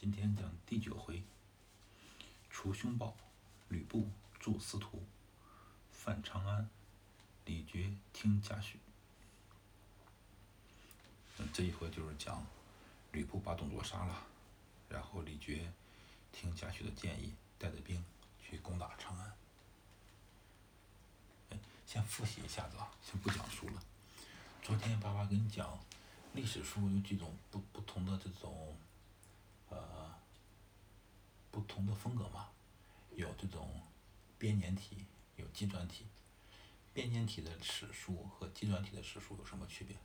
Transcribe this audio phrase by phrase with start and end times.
[0.00, 1.24] 今天讲第九回，
[2.48, 3.16] 除凶暴，
[3.68, 4.08] 吕布
[4.38, 5.02] 助司徒，
[5.90, 6.70] 犯长安，
[7.44, 8.76] 李傕听贾诩。
[11.38, 12.46] 嗯，这一回就是讲
[13.10, 14.24] 吕布把董卓杀了，
[14.88, 15.66] 然后李傕
[16.30, 18.04] 听贾诩的建议，带着兵
[18.40, 19.32] 去攻打长安。
[21.50, 23.82] 哎，先复习一下子啊，先不讲书了。
[24.62, 25.76] 昨天爸爸跟你讲，
[26.34, 28.76] 历史书有几种不不同的这种。
[29.70, 30.14] 呃，
[31.50, 32.48] 不同的风格嘛，
[33.14, 33.68] 有这种
[34.38, 35.04] 编年体，
[35.36, 36.06] 有纪传体。
[36.94, 39.96] 编年体的史书和纪传体的史书有什么区别？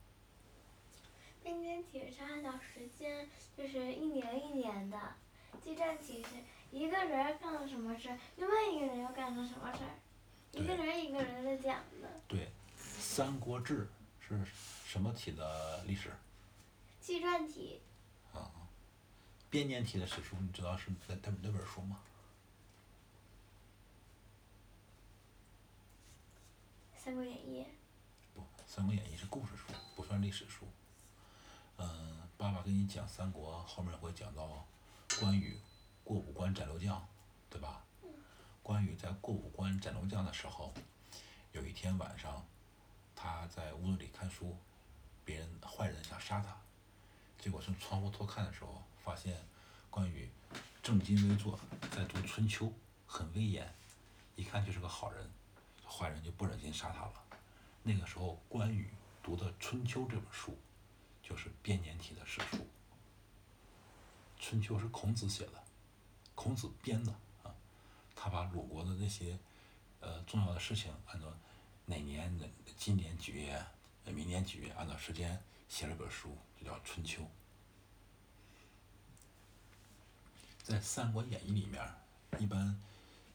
[1.41, 4.98] 编年体是按照时间，就是一年一年的；
[5.62, 6.30] 纪传体是
[6.71, 9.90] 一个人干了什么事，另外一个人又干了什么事儿，
[10.52, 12.21] 一个人一个人的讲的。
[12.27, 12.41] 对，
[12.77, 13.90] 《三国志》
[14.27, 14.40] 是
[14.85, 16.12] 什么体的历史？
[17.02, 17.82] 纪传体。
[19.53, 21.99] 编年体的史书，你知道是哪哪哪本书吗？
[26.99, 27.62] 《三国演义》。
[28.34, 30.65] 不，《三国演义》是故事书，不算历史书。
[31.77, 34.65] 嗯，爸爸跟你讲三国，后面会讲到
[35.20, 35.60] 关羽
[36.04, 37.07] 过五关斩六将，
[37.48, 37.84] 对吧？
[38.63, 40.73] 关羽在过五关斩六将的时候，
[41.51, 42.43] 有一天晚上，
[43.15, 44.57] 他在屋子里看书，
[45.23, 46.60] 别人坏人想杀他，
[47.44, 48.82] 结果从窗户偷看的时候。
[49.04, 49.38] 发现
[49.90, 50.30] 关羽
[50.82, 51.60] 正襟危坐，
[51.91, 52.68] 在读《春秋》，
[53.05, 53.70] 很威严，
[54.38, 55.30] 一看就是个好人，
[55.85, 57.13] 坏人就不忍心杀他了。
[57.84, 58.90] 那个时候，关羽
[59.22, 60.58] 读的《春秋》这本书，
[61.22, 62.55] 就是编年体的史书。
[64.40, 65.62] 《春秋》是孔子写的，
[66.34, 67.12] 孔子编的
[67.44, 67.53] 啊。
[68.16, 69.38] 他把鲁国的那些
[70.00, 71.28] 呃重要的事情，按照
[71.88, 72.47] 哪年哪
[72.78, 73.62] 今年几月，
[74.06, 75.44] 明年几月，按照时间
[75.74, 77.24] 写了本书，就叫《春秋》。
[80.62, 81.84] 在《三国演义》里面，
[82.38, 82.79] 一般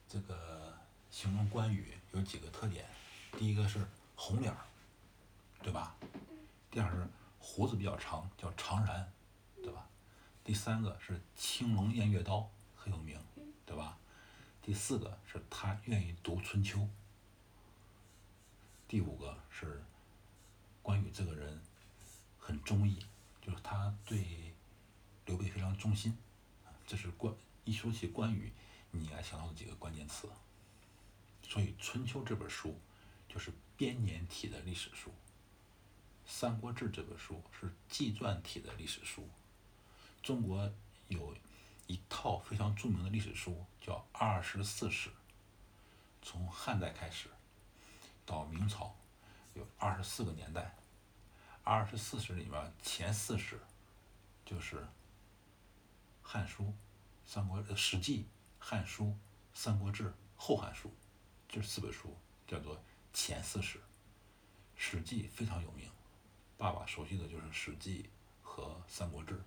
[0.07, 0.73] 这个
[1.11, 2.85] 形容关羽有几个特点：
[3.37, 3.85] 第一个是
[4.15, 4.65] 红脸儿，
[5.61, 5.97] 对吧？
[6.71, 7.05] 第二是
[7.39, 9.05] 胡子比较长，叫长髯，
[9.61, 9.85] 对吧？
[10.41, 13.21] 第三个是青龙偃月刀，很有名，
[13.65, 13.97] 对吧？
[14.61, 16.79] 第四个是他愿意读《春秋》。
[18.87, 19.83] 第五个是
[20.81, 21.61] 关羽这个人
[22.49, 22.97] 很忠义，
[23.43, 24.25] 就是他对
[25.27, 26.17] 刘备非常忠心。
[26.87, 27.31] 这是关
[27.63, 28.51] 一说起关羽，
[28.89, 30.27] 你应该想到的几个关键词。
[31.43, 32.75] 所以《春秋》这本书
[33.27, 35.11] 就是编年体的历史书，
[36.25, 39.29] 《三国志》这本书是纪传体的历史书。
[40.23, 40.73] 中国
[41.07, 41.35] 有
[41.85, 45.09] 一套非常著名的历史书，叫《二十四史》，
[46.23, 47.29] 从汉代开始
[48.25, 48.95] 到明朝，
[49.53, 50.75] 有二十四个年代。
[51.63, 53.59] 二十四史里面前四史
[54.45, 54.77] 就是
[56.21, 56.63] 《汉书》。
[57.25, 58.21] 三国呃《史记》
[58.57, 59.03] 《汉书》
[59.53, 60.05] 《三国志》
[60.35, 60.89] 《后汉书》，
[61.47, 62.81] 这四本书叫做
[63.13, 63.77] 前四史。
[64.75, 65.87] 《史记》非常有名，
[66.57, 68.03] 爸爸熟悉的就是《史记》
[68.41, 69.35] 和《三国志》。《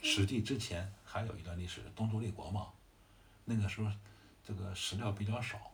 [0.00, 2.72] 史记》之前还有一段历史，东周列国嘛，
[3.44, 3.90] 那个时候
[4.44, 5.72] 这个史料比较少，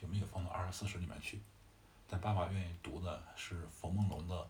[0.00, 1.40] 就没有放到二十四史里面去。
[2.10, 4.42] 但爸爸愿意读的是冯梦龙的《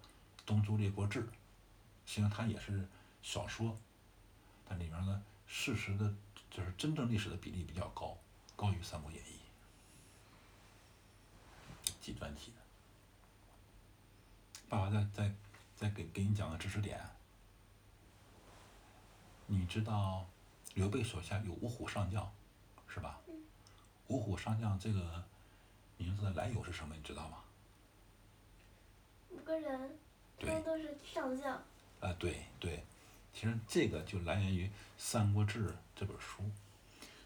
[0.47, 1.23] 东周列国志》，
[2.07, 2.89] 虽然它也是
[3.23, 3.77] 小说。
[4.67, 6.15] 但里面的事实的，
[6.49, 8.17] 就是真正历史的比例比较高，
[8.55, 9.41] 高于《三国演义》。
[12.01, 12.53] 纪传体，
[14.69, 15.35] 爸爸再再
[15.77, 16.99] 再给给你讲个知识点。
[19.47, 20.25] 你知道
[20.75, 22.33] 刘备手下有五虎上将，
[22.87, 23.19] 是吧？
[24.07, 25.25] 五虎上将这个
[25.97, 26.95] 名字的来由是什么？
[26.95, 27.39] 你知道吗？
[29.31, 29.99] 五个人，
[30.39, 31.53] 他们都是上将。
[32.01, 32.85] 啊，对对。
[33.33, 34.67] 其实这个就来源于
[34.99, 36.43] 《三国志》这本书，《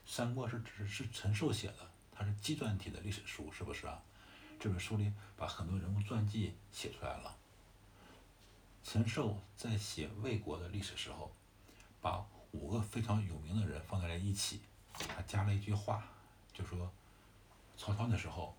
[0.07, 4.03] 三国志》只是陈寿写的，它是纪传体的历史书，是不是啊？
[4.61, 7.35] 这本书里把很多人物传记写出来了。
[8.83, 11.35] 陈寿在写魏国的历史时候，
[12.03, 14.61] 把五个非常有名的人放在了一起，
[14.93, 16.07] 他加了一句话，
[16.53, 16.93] 就说
[17.79, 18.55] 曹操那时候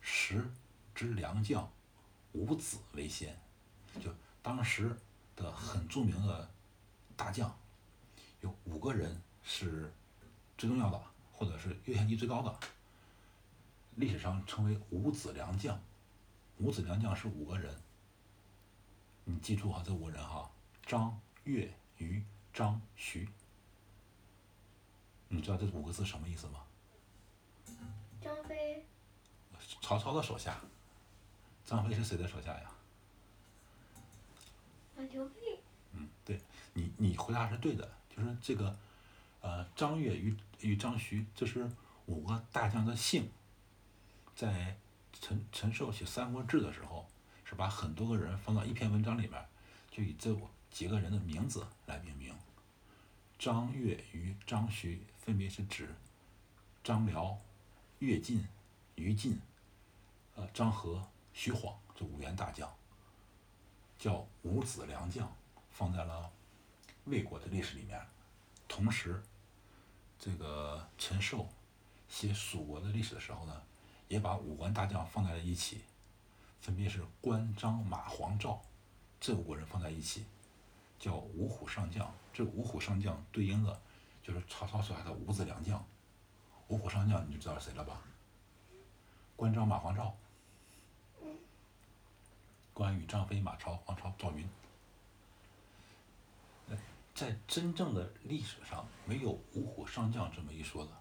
[0.00, 0.50] 十
[0.92, 1.70] 之良将，
[2.32, 3.38] 五子为先，
[4.02, 4.96] 就当时
[5.36, 6.50] 的很著名的。
[7.16, 7.54] 大将
[8.40, 9.92] 有五个人是
[10.56, 10.98] 最重要的，
[11.34, 12.58] 或者是优先级最高的。
[13.96, 15.78] 历史上称为五子良将，
[16.56, 17.78] 五子良将是五个人。
[19.24, 20.50] 你记住哈，这五个人哈：
[20.86, 22.24] 张、岳、于、
[22.54, 23.28] 张、徐。
[25.28, 26.64] 你知道这五个字什么意思吗？
[28.22, 28.86] 张飞。
[29.82, 30.58] 曹操的手下。
[31.70, 32.70] 张飞是谁的手下呀？
[35.12, 35.36] 刘备。
[35.92, 36.40] 嗯，对
[36.72, 36.92] 你。
[36.96, 38.76] 你回答是对的，就是这个，
[39.40, 41.70] 呃，张悦与与张徐，这是
[42.06, 43.30] 五个大将的姓。
[44.34, 44.76] 在
[45.12, 47.06] 陈陈寿写《三国志》的时候，
[47.44, 49.46] 是把很多个人放到一篇文章里面，
[49.92, 50.36] 就以这
[50.72, 52.34] 几个人的名字来命名。
[53.38, 55.94] 张悦与张徐分别是指
[56.82, 57.38] 张辽、
[58.00, 58.44] 乐进、
[58.96, 59.40] 于禁、
[60.34, 62.70] 呃张合、徐晃这五员大将，
[63.98, 65.34] 叫五子良将，
[65.70, 66.30] 放在了
[67.04, 68.00] 魏国的历史里面。
[68.68, 69.22] 同时，
[70.18, 71.48] 这个陈寿
[72.08, 73.62] 写蜀国的历史的时候呢，
[74.08, 75.82] 也把五员大将放在了一起，
[76.60, 78.60] 分别是关张马黄赵
[79.18, 80.24] 这五个人放在一起。
[80.98, 83.80] 叫五虎上将，这五虎上将对应的，
[84.22, 85.82] 就是曹操手下的五子良将。
[86.68, 88.02] 五虎上将你就知道是谁了吧？
[89.34, 90.14] 关张马黄赵。
[92.72, 94.48] 关羽、张飞、马超、黄超、赵云。
[97.14, 100.92] 在真正的历史上，没有五虎上将这么一说的，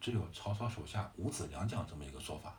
[0.00, 2.56] 只有曹操手下五子良将这么一个说法。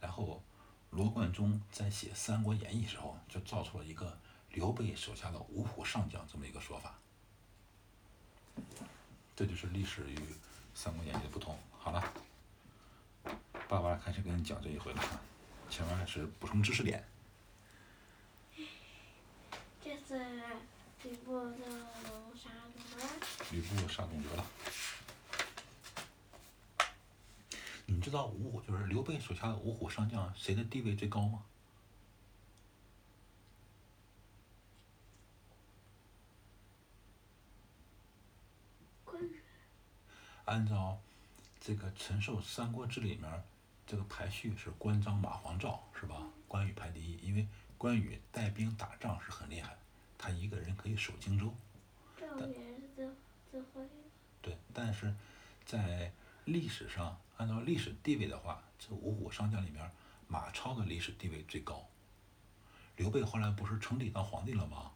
[0.00, 0.42] 然后，
[0.90, 4.18] 罗贯中在写《三国演义》时候，就造出了一个。
[4.50, 6.94] 刘备手下的五虎上将这么一个说法，
[9.34, 10.14] 这就是历史与
[10.76, 11.58] 《三国演义》的不同。
[11.76, 12.14] 好了，
[13.68, 15.02] 爸爸开始给你讲这一回了，
[15.70, 17.04] 前面是补充知识点。
[19.82, 20.18] 这是
[21.02, 21.56] 吕布的
[22.36, 23.08] 杀董卓。
[23.50, 24.46] 吕布杀董卓了。
[27.86, 31.42] 你知道五虎就是刘备手下的五虎上将谁的地位最高吗？
[40.46, 41.00] 按照
[41.58, 43.44] 这个陈寿《三国志》里面
[43.86, 46.22] 这个排序是关张马黄赵是吧？
[46.48, 47.46] 关羽排第一，因为
[47.76, 49.76] 关羽带兵打仗是很厉害，
[50.18, 51.52] 他一个人可以守荆州。
[52.18, 53.06] 赵云是最
[53.50, 53.86] 最会。
[54.40, 55.14] 对，但是
[55.64, 56.12] 在
[56.44, 59.90] 历史上，按照历史地位的话，这五虎上将里面，
[60.28, 61.86] 马超的历史地位最高。
[62.96, 64.92] 刘备后来不是称帝当皇帝了吗？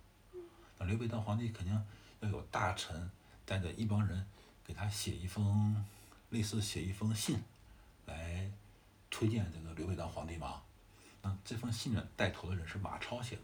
[0.78, 1.86] 那刘备当皇帝肯定
[2.20, 3.10] 要有大臣
[3.44, 4.26] 带着一帮人。
[4.64, 5.82] 给他写一封，
[6.28, 7.42] 类似写一封信，来
[9.18, 10.62] 推荐这个刘备当皇帝吗？
[11.22, 13.42] 那这封信呢，带头的人是马超写的，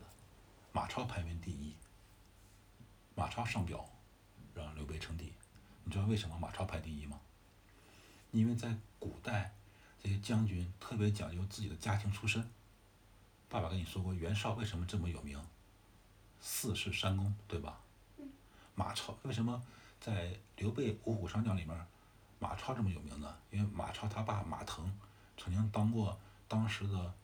[0.71, 1.75] 马超排名第一。
[3.17, 3.85] 马超上表
[4.55, 5.33] 让刘备称帝，
[5.83, 7.19] 你知道为什么马超排第一吗？
[8.31, 9.53] 因为在古代，
[10.01, 12.49] 这些将军特别讲究自己的家庭出身。
[13.49, 15.45] 爸爸跟你说过，袁绍为什么这么有名？
[16.41, 17.81] 四世三公，对吧？
[18.77, 19.61] 马超为什么？
[20.01, 21.77] 在刘备五虎上将里面，
[22.39, 23.37] 马超这么有名呢？
[23.51, 24.89] 因为马超他爸马腾
[25.37, 27.15] 曾经当过当时的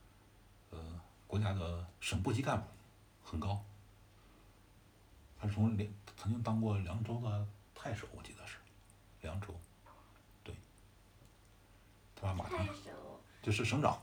[0.71, 0.79] 呃
[1.27, 2.67] 国家的省部级干部，
[3.25, 3.63] 很高。
[5.39, 8.57] 他是从凉曾经当过凉州的太守，我记得是
[9.23, 9.55] 凉州，
[10.45, 10.55] 对。
[12.15, 12.69] 他把马腾
[13.43, 14.01] 就是省长，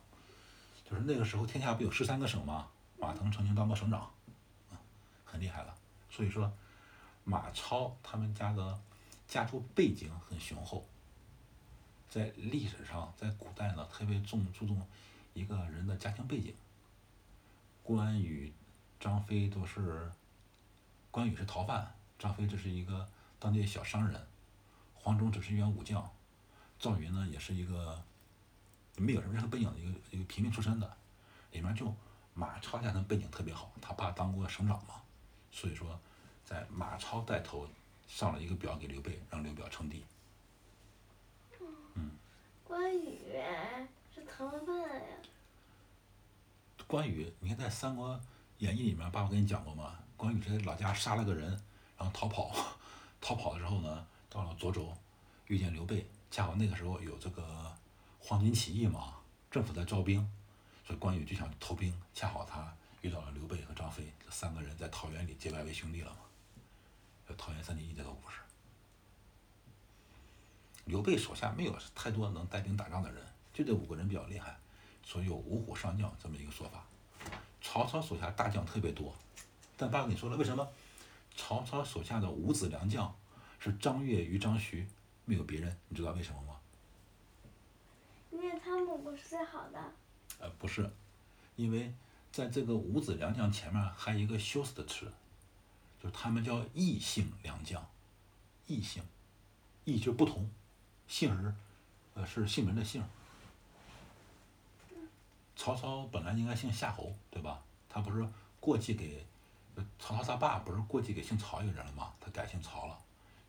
[0.84, 2.68] 就是那个时候天下不有十三个省吗？
[2.98, 4.12] 马腾曾经当过省长，
[5.24, 5.76] 很厉害了。
[6.10, 6.52] 所以说。
[7.30, 8.80] 马超他们家的
[9.28, 10.88] 家族背景很雄厚，
[12.18, 14.82] 在历史上，在古代呢，特别重注重
[15.36, 16.52] 一个人的家庭背景。
[17.84, 18.52] 关羽、
[19.00, 20.12] 张飞都是，
[21.12, 23.08] 关羽是逃犯，张飞这是一个
[23.38, 24.20] 当地小商人，
[24.96, 26.12] 黄忠只是一员武将，
[26.80, 28.04] 赵云呢也是一个
[28.96, 30.98] 没有什么任何背景的一个一个平民出身的，
[31.52, 31.94] 里面就
[32.34, 34.96] 马超家庭背景特别好，他爸当过省长嘛，
[35.52, 36.00] 所以说。
[36.44, 37.68] 在马超带头
[38.08, 40.06] 上了一个表给刘备，让刘表称帝。
[42.68, 43.18] 关羽
[44.14, 45.16] 是逃犯呀。
[46.86, 48.20] 关羽，你看在《三国
[48.58, 49.98] 演义》里面，爸爸跟你讲过吗？
[50.18, 51.50] 关羽在老家杀了个人，
[51.98, 52.54] 然后逃跑，
[53.22, 54.94] 逃跑的时候呢，到了涿州，
[55.48, 57.74] 遇见刘备，恰好那个时候有这个
[58.20, 59.14] 黄巾起义嘛，
[59.50, 60.30] 政府在招兵，
[60.86, 66.18] 所以关羽就想投兵，恰好他遇到了刘备和张飞这三个人在桃园里结拜为兄弟了嘛。
[67.38, 68.40] 桃园三结义这个故事，
[70.88, 74.58] 刘备手下没有太多能带兵打仗的人，就这五个人比较厉害，
[75.04, 76.84] 所以有五虎上将这么一个说法。
[77.62, 79.14] 曹操手下大将特别多，
[79.76, 80.68] 但爸爸跟你说了，为什么
[81.36, 83.14] 曹操手下的五子良将
[83.60, 84.88] 是张悦与张徐，
[85.26, 85.78] 没有别人？
[85.90, 86.56] 你知道为什么吗？
[88.32, 89.80] 因为他们不是最好的。
[90.40, 90.90] 呃，不是，
[91.56, 91.94] 因为
[92.32, 95.12] 在这个五子良将前面还有一个修饰的词。
[96.00, 97.84] 就他们叫异姓良将，
[98.68, 99.02] 异姓，
[99.84, 100.48] 异就不同，
[101.08, 101.56] 姓儿，
[102.14, 103.04] 呃是姓名的姓。
[105.56, 107.62] 曹操本来应该姓夏侯，对吧？
[107.90, 108.28] 他不是
[108.60, 109.26] 过继给
[109.98, 112.14] 曹操他爸不是过继给姓曹一个人了吗？
[112.20, 112.98] 他改姓曹了，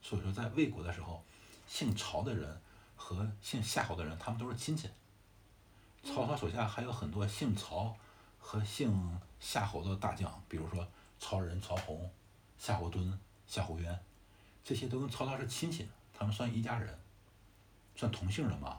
[0.00, 1.22] 所以说在魏国的时候，
[1.66, 2.60] 姓曹的人
[2.96, 4.88] 和姓夏侯的人，他们都是亲戚。
[6.02, 7.94] 曹操手下还有很多姓曹
[8.38, 10.86] 和姓夏侯的大将，比如说
[11.18, 12.10] 曹仁、曹洪、
[12.58, 13.12] 夏侯惇、
[13.46, 13.98] 夏侯渊，
[14.64, 16.98] 这些都跟曹操是亲戚，他们算一家人，
[17.98, 18.78] 算同姓的嘛。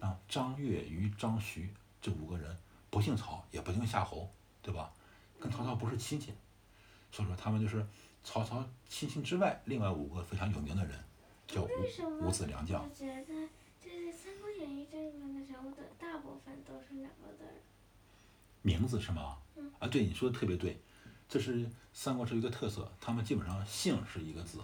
[0.00, 2.56] 啊，张悦、于、张徐这五个人
[2.90, 4.28] 不姓曹，也不姓夏侯，
[4.60, 4.92] 对吧？
[5.40, 6.34] 跟曹操不是亲戚，
[7.10, 7.86] 所以说他们就是
[8.22, 10.98] 曹操亲戚之外另外五个非常有名的人，
[11.46, 11.68] 叫五
[12.20, 12.82] 五子良将。
[12.82, 13.24] 我觉得
[13.80, 17.54] 就是《三国演义》这里面的人物的大部分都是两个字儿。
[18.62, 19.38] 名字是吗？
[19.78, 20.80] 啊，对，你说的特别对，
[21.28, 24.58] 这是三国志一个特色，他们基本上姓是一个字，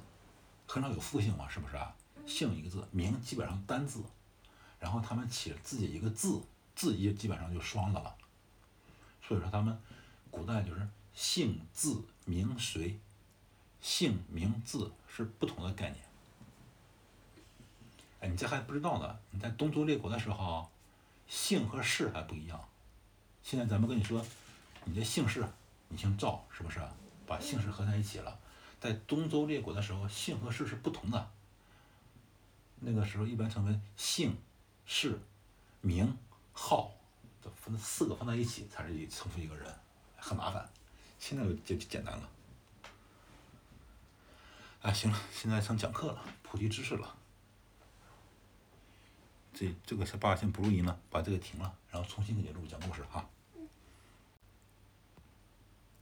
[0.66, 1.94] 很少有复姓嘛，是不是啊？
[2.28, 4.02] 姓一个字，名基本上单字，
[4.78, 6.42] 然后他们起了自己一个字，
[6.76, 8.14] 字也基本上就双的了。
[9.26, 9.76] 所以说他们
[10.30, 13.00] 古代就是姓字名谁，
[13.80, 16.04] 姓名字是不同的概念。
[18.20, 20.68] 哎，你这还不知道呢，你在东周列国的时候，
[21.26, 22.68] 姓和氏还不一样。
[23.42, 24.24] 现在咱们跟你说，
[24.84, 25.46] 你的姓氏，
[25.88, 26.80] 你姓赵，是不是？
[27.26, 28.38] 把姓氏合在一起了。
[28.80, 31.30] 在东周列国的时候，姓和氏是不同的。
[32.80, 34.36] 那个时候一般称为姓、
[34.86, 35.18] 氏、
[35.80, 36.16] 名、
[36.52, 36.92] 号，
[37.42, 39.74] 都分四个放在一起才是一称呼一个人，
[40.16, 40.68] 很麻烦。
[41.18, 42.28] 现在就就简单了。
[44.82, 47.16] 啊，行了，现在成讲课了，普及知识了。
[49.52, 53.28] 这这个是爸先不录音了，把这个停了，然后重新给你录讲故事哈。